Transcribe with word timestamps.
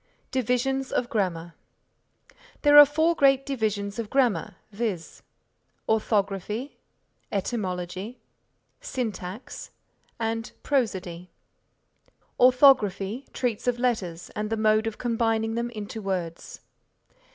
DIVISIONS 0.31 0.91
OF 0.91 1.11
GRAMMAR 1.11 1.53
There 2.63 2.75
are 2.75 2.87
four 2.87 3.13
great 3.15 3.45
divisions 3.45 3.99
of 3.99 4.09
Grammar, 4.09 4.55
viz.: 4.71 5.21
Orthography, 5.87 6.79
Etymology, 7.31 8.19
Syntax, 8.79 9.69
and 10.19 10.53
Prosody. 10.63 11.29
Orthography 12.39 13.27
treats 13.31 13.67
of 13.67 13.77
letters 13.77 14.31
and 14.35 14.49
the 14.49 14.57
mode 14.57 14.87
of 14.87 14.97
combining 14.97 15.53
them 15.53 15.69
into 15.69 16.01
words. 16.01 16.61